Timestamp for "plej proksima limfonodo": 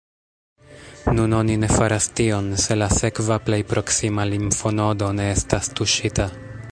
3.49-5.15